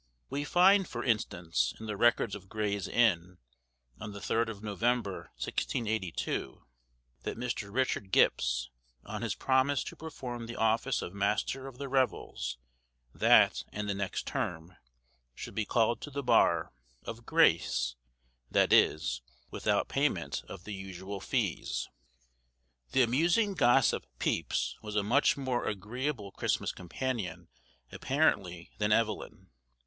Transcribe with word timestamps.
We 0.31 0.43
find, 0.45 0.87
for 0.87 1.03
instance, 1.03 1.75
in 1.79 1.85
the 1.85 1.95
records 1.95 2.33
of 2.33 2.49
Gray's 2.49 2.87
Inn, 2.87 3.37
on 3.99 4.13
the 4.13 4.19
3d 4.19 4.49
of 4.49 4.63
November, 4.63 5.29
1682, 5.35 6.65
that 7.21 7.37
Mr. 7.37 7.71
Richard 7.71 8.11
Gipps, 8.11 8.71
on 9.05 9.21
his 9.21 9.35
promise 9.35 9.83
to 9.83 9.95
perform 9.95 10.47
the 10.47 10.55
office 10.55 11.03
of 11.03 11.13
master 11.13 11.67
of 11.67 11.77
the 11.77 11.87
revels 11.87 12.57
that 13.13 13.63
and 13.71 13.87
the 13.87 13.93
next 13.93 14.25
term, 14.25 14.75
should 15.35 15.53
be 15.53 15.65
called 15.65 16.01
to 16.01 16.09
the 16.09 16.23
bar, 16.23 16.73
of 17.03 17.27
grace, 17.27 17.95
that 18.49 18.73
is, 18.73 19.21
without 19.51 19.87
payment 19.87 20.41
of 20.49 20.63
the 20.63 20.73
usual 20.73 21.19
fees. 21.19 21.87
The 22.91 23.03
amusing 23.03 23.53
gossip 23.53 24.07
Pepys 24.17 24.75
was 24.81 24.95
a 24.95 25.03
much 25.03 25.37
more 25.37 25.67
agreeable 25.67 26.31
Christmas 26.31 26.71
companion 26.71 27.49
apparently 27.91 28.71
than 28.79 28.91
Evelyn. 28.91 29.51